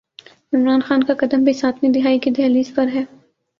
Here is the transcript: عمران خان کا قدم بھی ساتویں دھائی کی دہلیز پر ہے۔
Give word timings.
عمران 0.53 0.79
خان 0.81 1.03
کا 1.03 1.13
قدم 1.19 1.43
بھی 1.43 1.53
ساتویں 1.53 1.91
دھائی 1.93 2.19
کی 2.19 2.31
دہلیز 2.31 2.75
پر 2.75 2.87
ہے۔ 2.93 3.03